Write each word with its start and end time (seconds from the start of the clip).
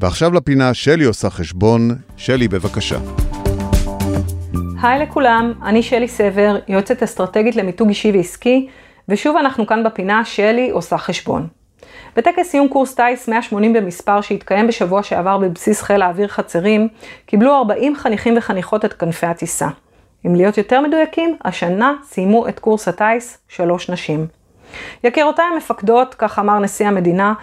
ועכשיו 0.00 0.32
לפינה 0.32 0.74
שלי 0.74 1.04
עושה 1.04 1.30
חשבון. 1.30 1.90
שלי, 2.16 2.48
בבקשה. 2.48 2.98
היי 4.82 4.98
לכולם, 4.98 5.52
אני 5.62 5.82
שלי 5.82 6.08
סבר, 6.08 6.56
יועצת 6.68 7.02
אסטרטגית 7.02 7.56
למיתוג 7.56 7.88
אישי 7.88 8.12
ועסקי, 8.12 8.68
ושוב 9.08 9.36
אנחנו 9.36 9.66
כאן 9.66 9.84
בפינה 9.84 10.24
שלי 10.24 10.70
עושה 10.70 10.98
חשבון. 10.98 11.46
בטקס 12.16 12.48
סיום 12.50 12.68
קורס 12.68 12.94
טיס 12.94 13.28
180 13.28 13.72
במספר 13.72 14.20
שהתקיים 14.20 14.66
בשבוע 14.66 15.02
שעבר 15.02 15.38
בבסיס 15.38 15.82
חיל 15.82 16.02
האוויר 16.02 16.28
חצרים, 16.28 16.88
קיבלו 17.26 17.54
40 17.54 17.96
חניכים 17.96 18.34
וחניכות 18.36 18.84
את 18.84 18.92
כנפי 18.92 19.26
הטיסה. 19.26 19.68
אם 20.26 20.34
להיות 20.34 20.58
יותר 20.58 20.80
מדויקים, 20.80 21.36
השנה 21.44 21.92
סיימו 22.04 22.48
את 22.48 22.58
קורס 22.58 22.88
הטיס 22.88 23.38
שלוש 23.48 23.90
נשים. 23.90 24.37
יקירותיי 25.04 25.44
המפקדות, 25.52 26.14
כך 26.14 26.38
אמר 26.38 26.58
נשיא 26.58 26.86
המדינה, 26.86 27.34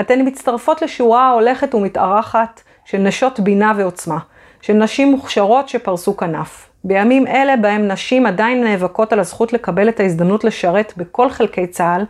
אתן 0.00 0.20
מצטרפות 0.26 0.82
לשורה 0.82 1.30
הולכת 1.30 1.74
ומתארחת 1.74 2.62
של 2.84 2.98
נשות 2.98 3.40
בינה 3.40 3.72
ועוצמה, 3.76 4.18
של 4.60 4.72
נשים 4.72 5.10
מוכשרות 5.10 5.68
שפרסו 5.68 6.16
כנף. 6.16 6.68
בימים 6.84 7.26
אלה 7.26 7.56
בהם 7.56 7.88
נשים 7.88 8.26
עדיין 8.26 8.64
נאבקות 8.64 9.12
על 9.12 9.20
הזכות 9.20 9.52
לקבל 9.52 9.88
את 9.88 10.00
ההזדמנות 10.00 10.44
לשרת 10.44 10.92
בכל 10.96 11.30
חלקי 11.30 11.66
צה"ל, 11.66 12.04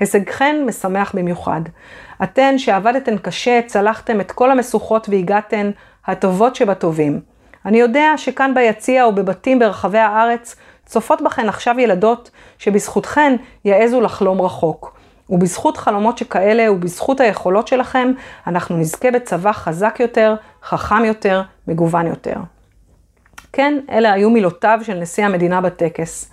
הישגכן 0.00 0.62
משמח 0.66 1.12
במיוחד. 1.14 1.60
אתן 2.22 2.58
שעבדתן 2.58 3.18
קשה, 3.18 3.60
צלחתן 3.66 4.20
את 4.20 4.32
כל 4.32 4.50
המשוכות 4.50 5.08
והגעתן 5.08 5.70
הטובות 6.06 6.56
שבטובים. 6.56 7.20
אני 7.66 7.80
יודע 7.80 8.12
שכאן 8.16 8.54
ביציע 8.54 9.04
או 9.04 9.14
בבתים 9.14 9.58
ברחבי 9.58 9.98
הארץ 9.98 10.56
צופות 10.90 11.22
בכן 11.22 11.48
עכשיו 11.48 11.80
ילדות 11.80 12.30
שבזכותכן 12.58 13.36
יעזו 13.64 14.00
לחלום 14.00 14.40
רחוק. 14.40 15.00
ובזכות 15.30 15.76
חלומות 15.76 16.18
שכאלה 16.18 16.72
ובזכות 16.72 17.20
היכולות 17.20 17.68
שלכם, 17.68 18.12
אנחנו 18.46 18.76
נזכה 18.76 19.10
בצבא 19.10 19.52
חזק 19.52 19.96
יותר, 20.00 20.34
חכם 20.62 21.04
יותר, 21.04 21.42
מגוון 21.68 22.06
יותר. 22.06 22.34
כן, 23.52 23.78
אלה 23.90 24.12
היו 24.12 24.30
מילותיו 24.30 24.78
של 24.82 24.94
נשיא 24.94 25.24
המדינה 25.24 25.60
בטקס. 25.60 26.30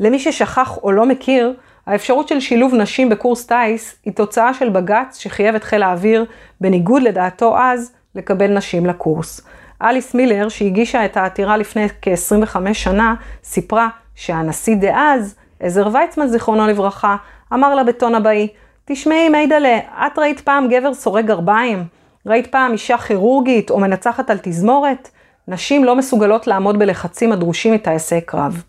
למי 0.00 0.18
ששכח 0.18 0.78
או 0.82 0.92
לא 0.92 1.06
מכיר, 1.06 1.54
האפשרות 1.86 2.28
של 2.28 2.40
שילוב 2.40 2.74
נשים 2.74 3.08
בקורס 3.08 3.46
טיס 3.46 3.96
היא 4.04 4.12
תוצאה 4.12 4.54
של 4.54 4.68
בג"ץ 4.68 5.18
שחייב 5.18 5.54
את 5.54 5.64
חיל 5.64 5.82
האוויר, 5.82 6.24
בניגוד 6.60 7.02
לדעתו 7.02 7.58
אז, 7.58 7.92
לקבל 8.14 8.56
נשים 8.56 8.86
לקורס. 8.86 9.40
אליס 9.82 10.14
מילר, 10.14 10.48
שהגישה 10.48 11.04
את 11.04 11.16
העתירה 11.16 11.56
לפני 11.56 11.88
כ-25 12.02 12.56
שנה, 12.72 13.14
סיפרה 13.44 13.88
שהנשיא 14.14 14.76
דאז, 14.76 15.34
עזר 15.60 15.88
ויצמן 15.92 16.26
זיכרונו 16.26 16.66
לברכה, 16.66 17.16
אמר 17.52 17.74
לה 17.74 17.84
בטון 17.84 18.14
הבאי, 18.14 18.48
תשמעי 18.84 19.28
מיידלה, 19.28 19.78
את 19.78 20.18
ראית 20.18 20.40
פעם 20.40 20.68
גבר 20.68 20.94
סורג 20.94 21.26
גרביים? 21.26 21.84
ראית 22.26 22.46
פעם 22.46 22.72
אישה 22.72 22.98
כירורגית 22.98 23.70
או 23.70 23.80
מנצחת 23.80 24.30
על 24.30 24.38
תזמורת? 24.42 25.10
נשים 25.48 25.84
לא 25.84 25.96
מסוגלות 25.96 26.46
לעמוד 26.46 26.78
בלחצים 26.78 27.32
הדרושים 27.32 27.74
מטייסי 27.74 28.20
קרב. 28.20 28.62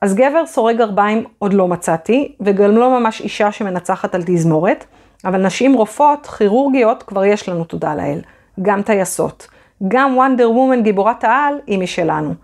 אז 0.00 0.14
גבר 0.14 0.46
סורג 0.46 0.76
גרביים 0.76 1.24
עוד 1.38 1.52
לא 1.52 1.68
מצאתי, 1.68 2.34
וגם 2.40 2.76
לא 2.76 3.00
ממש 3.00 3.20
אישה 3.20 3.52
שמנצחת 3.52 4.14
על 4.14 4.22
תזמורת, 4.26 4.84
אבל 5.24 5.46
נשים 5.46 5.74
רופאות, 5.74 6.26
כירורגיות, 6.26 7.02
כבר 7.02 7.24
יש 7.24 7.48
לנו 7.48 7.64
תודה 7.64 7.94
לאל. 7.94 8.20
גם 8.62 8.82
טייסות. 8.82 9.48
גם 9.88 10.16
וונדר 10.16 10.50
וומן 10.50 10.82
גיבורת 10.82 11.24
העל 11.24 11.54
היא 11.66 11.78
משלנו. 11.78 12.34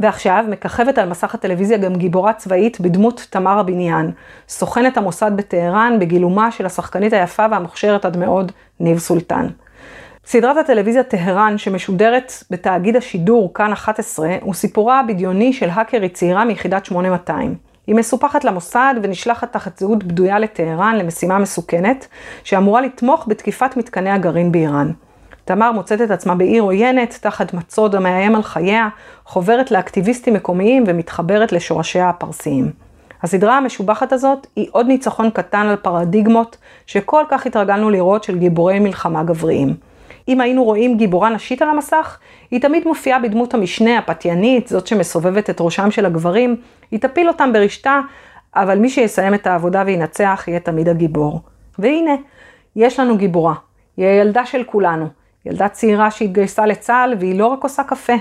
ועכשיו 0.00 0.44
מככבת 0.48 0.98
על 0.98 1.08
מסך 1.08 1.34
הטלוויזיה 1.34 1.78
גם 1.78 1.96
גיבורה 1.96 2.32
צבאית 2.32 2.80
בדמות 2.80 3.26
תמר 3.30 3.58
הבניין, 3.58 4.10
סוכנת 4.48 4.96
המוסד 4.96 5.30
בטהרן 5.36 5.96
בגילומה 6.00 6.50
של 6.50 6.66
השחקנית 6.66 7.12
היפה 7.12 7.46
והמוכשרת 7.50 8.04
עד 8.04 8.16
מאוד, 8.16 8.52
ניב 8.80 8.98
סולטן. 8.98 9.46
סדרת 10.26 10.56
הטלוויזיה 10.56 11.02
טהרן 11.02 11.58
שמשודרת 11.58 12.32
בתאגיד 12.50 12.96
השידור 12.96 13.54
כאן 13.54 13.72
11 13.72 14.36
הוא 14.40 14.54
סיפורה 14.54 15.00
הבדיוני 15.00 15.52
של 15.52 15.68
האקרית 15.72 16.14
צעירה 16.14 16.44
מיחידת 16.44 16.84
8200. 16.84 17.54
היא 17.86 17.94
מסופחת 17.94 18.44
למוסד 18.44 18.94
ונשלחת 19.02 19.52
תחת 19.52 19.78
זהות 19.78 20.04
בדויה 20.04 20.38
לטהרן 20.38 20.96
למשימה 20.96 21.38
מסוכנת 21.38 22.06
שאמורה 22.44 22.80
לתמוך 22.80 23.24
בתקיפת 23.28 23.76
מתקני 23.76 24.10
הגרעין 24.10 24.52
באיראן. 24.52 24.90
תמר 25.44 25.72
מוצאת 25.72 26.00
את 26.00 26.10
עצמה 26.10 26.34
בעיר 26.34 26.62
עוינת, 26.62 27.18
תחת 27.20 27.54
מצוד 27.54 27.94
המאיים 27.94 28.36
על 28.36 28.42
חייה, 28.42 28.88
חוברת 29.24 29.70
לאקטיביסטים 29.70 30.34
מקומיים 30.34 30.84
ומתחברת 30.86 31.52
לשורשיה 31.52 32.08
הפרסיים. 32.08 32.70
הסדרה 33.22 33.56
המשובחת 33.56 34.12
הזאת 34.12 34.46
היא 34.56 34.68
עוד 34.70 34.86
ניצחון 34.86 35.30
קטן 35.30 35.66
על 35.66 35.76
פרדיגמות 35.76 36.56
שכל 36.86 37.24
כך 37.28 37.46
התרגלנו 37.46 37.90
לראות 37.90 38.24
של 38.24 38.38
גיבורי 38.38 38.78
מלחמה 38.78 39.22
גבריים. 39.22 39.74
אם 40.28 40.40
היינו 40.40 40.64
רואים 40.64 40.96
גיבורה 40.96 41.30
נשית 41.30 41.62
על 41.62 41.68
המסך, 41.68 42.18
היא 42.50 42.60
תמיד 42.60 42.82
מופיעה 42.86 43.18
בדמות 43.18 43.54
המשנה, 43.54 43.98
הפתיינית, 43.98 44.68
זאת 44.68 44.86
שמסובבת 44.86 45.50
את 45.50 45.56
ראשם 45.60 45.90
של 45.90 46.06
הגברים, 46.06 46.56
היא 46.90 47.00
תפיל 47.00 47.28
אותם 47.28 47.52
ברשתה, 47.52 48.00
אבל 48.56 48.78
מי 48.78 48.88
שיסיים 48.88 49.34
את 49.34 49.46
העבודה 49.46 49.82
וינצח 49.86 50.44
יהיה 50.48 50.60
תמיד 50.60 50.88
הגיבור. 50.88 51.40
והנה, 51.78 52.14
יש 52.76 53.00
לנו 53.00 53.16
גיבורה. 53.16 53.54
היא 53.96 54.06
הילדה 54.06 54.46
של 54.46 54.64
כולנו. 54.64 55.23
ילדה 55.46 55.68
צעירה 55.68 56.10
שהתגייסה 56.10 56.66
לצה"ל 56.66 57.14
והיא 57.18 57.38
לא 57.38 57.46
רק 57.46 57.62
עושה 57.62 57.84
קפה, 57.84 58.12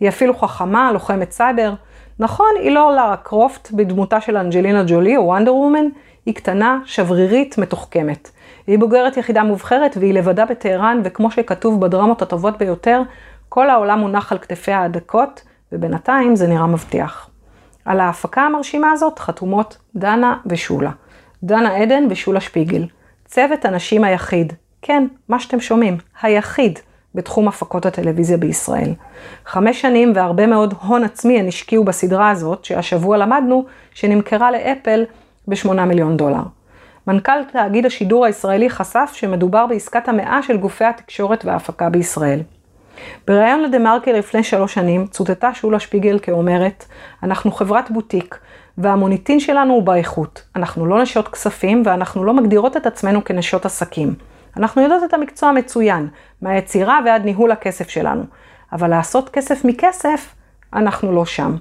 היא 0.00 0.08
אפילו 0.08 0.34
חכמה, 0.34 0.92
לוחמת 0.92 1.32
סייבר. 1.32 1.72
נכון, 2.18 2.50
היא 2.60 2.70
לא 2.70 2.96
לארה 2.96 3.16
קרופט 3.16 3.70
בדמותה 3.72 4.20
של 4.20 4.36
אנג'לינה 4.36 4.84
ג'ולי 4.86 5.16
או 5.16 5.22
וונדר 5.22 5.54
וומן, 5.54 5.86
היא 6.26 6.34
קטנה, 6.34 6.78
שברירית, 6.84 7.58
מתוחכמת. 7.58 8.30
היא 8.66 8.78
בוגרת 8.78 9.16
יחידה 9.16 9.42
מובחרת 9.42 9.96
והיא 10.00 10.14
לבדה 10.14 10.44
בטהרן, 10.44 11.00
וכמו 11.04 11.30
שכתוב 11.30 11.80
בדרמות 11.80 12.22
הטובות 12.22 12.58
ביותר, 12.58 13.02
כל 13.48 13.70
העולם 13.70 13.98
מונח 13.98 14.32
על 14.32 14.38
כתפיה 14.38 14.82
הדקות, 14.82 15.42
ובינתיים 15.72 16.36
זה 16.36 16.46
נראה 16.46 16.66
מבטיח. 16.66 17.30
על 17.84 18.00
ההפקה 18.00 18.42
המרשימה 18.42 18.92
הזאת 18.92 19.18
חתומות 19.18 19.78
דנה 19.96 20.36
ושולה. 20.46 20.90
דנה 21.42 21.76
עדן 21.76 22.04
ושולה 22.10 22.40
שפיגל. 22.40 22.86
צוות 23.24 23.64
הנשים 23.64 24.04
היחיד, 24.04 24.52
כן, 24.82 25.06
מה 25.28 25.40
שאתם 25.40 25.60
שומעים, 25.60 25.96
היחיד 26.22 26.78
בתחום 27.14 27.48
הפקות 27.48 27.86
הטלוויזיה 27.86 28.36
בישראל. 28.36 28.94
חמש 29.46 29.80
שנים 29.80 30.12
והרבה 30.14 30.46
מאוד 30.46 30.74
הון 30.82 31.04
עצמי 31.04 31.38
הן 31.38 31.48
השקיעו 31.48 31.84
בסדרה 31.84 32.30
הזאת, 32.30 32.64
שהשבוע 32.64 33.16
למדנו 33.16 33.64
שנמכרה 33.94 34.50
לאפל 34.50 35.04
ב-8 35.48 35.72
מיליון 35.72 36.16
דולר. 36.16 36.42
מנכ"ל 37.06 37.44
תאגיד 37.52 37.86
השידור 37.86 38.24
הישראלי 38.24 38.70
חשף 38.70 39.10
שמדובר 39.14 39.66
בעסקת 39.66 40.08
המאה 40.08 40.42
של 40.42 40.56
גופי 40.56 40.84
התקשורת 40.84 41.44
וההפקה 41.44 41.90
בישראל. 41.90 42.40
בריאיון 43.26 43.62
לדה 43.62 43.78
מרקר 43.78 44.12
לפני 44.12 44.42
שלוש 44.42 44.74
שנים, 44.74 45.06
צוטטה 45.06 45.54
שולה 45.54 45.80
שפיגל 45.80 46.18
כאומרת, 46.18 46.84
אנחנו 47.22 47.52
חברת 47.52 47.90
בוטיק, 47.90 48.38
והמוניטין 48.78 49.40
שלנו 49.40 49.74
הוא 49.74 49.82
באיכות. 49.82 50.42
אנחנו 50.56 50.86
לא 50.86 51.02
נשות 51.02 51.28
כספים 51.28 51.82
ואנחנו 51.86 52.24
לא 52.24 52.34
מגדירות 52.34 52.76
את 52.76 52.86
עצמנו 52.86 53.24
כנשות 53.24 53.66
עסקים. 53.66 54.14
אנחנו 54.56 54.82
יודעות 54.82 55.04
את 55.04 55.14
המקצוע 55.14 55.52
מצוין, 55.52 56.08
מהיצירה 56.42 57.00
ועד 57.04 57.24
ניהול 57.24 57.52
הכסף 57.52 57.88
שלנו. 57.88 58.22
אבל 58.72 58.90
לעשות 58.90 59.28
כסף 59.28 59.64
מכסף, 59.64 60.34
אנחנו 60.74 61.12
לא 61.12 61.24
שם. 61.24 61.56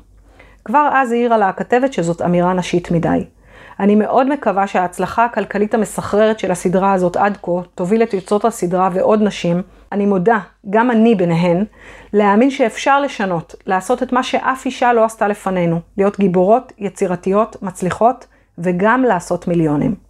כבר 0.66 0.90
אז 0.94 1.12
העירה 1.12 1.38
לה 1.38 1.50
הכתבת 1.50 1.94
שזאת 1.94 2.22
אמירה 2.22 2.54
נשית 2.54 2.92
מדי. 2.92 3.26
אני 3.80 3.96
מאוד 3.96 4.30
מקווה 4.30 4.68
שההצלחה 4.68 5.26
הכלכלית 5.26 5.74
המסחררת 5.74 6.40
של 6.40 6.52
הסדרה 6.52 6.94
הזאת 6.94 7.18
עד 7.18 7.38
כה 7.42 7.52
תוביל 7.76 8.04
את 8.04 8.14
יוצרות 8.14 8.46
הסדרה 8.46 8.90
ועוד 8.94 9.22
נשים, 9.22 9.62
אני 9.92 10.06
מודה, 10.06 10.40
גם 10.70 10.92
אני 10.92 11.16
ביניהן, 11.16 11.66
להאמין 12.14 12.50
שאפשר 12.50 13.02
לשנות, 13.02 13.56
לעשות 13.66 14.04
את 14.04 14.14
מה 14.14 14.24
שאף 14.24 14.66
אישה 14.66 14.94
לא 14.94 15.06
עשתה 15.06 15.28
לפנינו, 15.28 15.80
להיות 15.98 16.20
גיבורות, 16.20 16.74
יצירתיות, 16.78 17.56
מצליחות, 17.62 18.28
וגם 18.58 19.04
לעשות 19.04 19.48
מיליונים. 19.48 20.09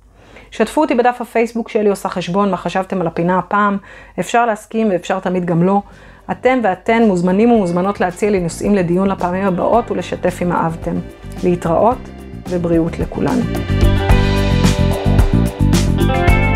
שתפו 0.52 0.82
אותי 0.82 0.96
בדף 0.96 1.22
הפייסבוק 1.22 1.70
שלי 1.70 1.90
עושה 1.90 2.10
חשבון 2.10 2.52
מה 2.52 2.58
חשבתם 2.58 3.02
על 3.02 3.08
הפינה 3.08 3.38
הפעם, 3.40 3.78
אפשר 4.20 4.46
להסכים 4.46 4.90
ואפשר 4.92 5.20
תמיד 5.20 5.46
גם 5.46 5.64
לא. 5.64 5.82
אתם 6.32 6.60
ואתן 6.64 7.04
מוזמנים 7.04 7.52
ומוזמנות 7.52 8.02
להציע 8.02 8.30
לי 8.30 8.40
נושאים 8.40 8.76
לדיון 8.76 9.10
לפעמים 9.10 9.46
הבאות 9.46 9.92
ולשתף 9.92 10.42
אם 10.42 10.52
אהבתם. 10.52 10.96
להתראות 11.44 11.98
ובריאות 12.50 13.00
לכולנו. 13.00 13.42
thank 16.00 16.30
you 16.30 16.49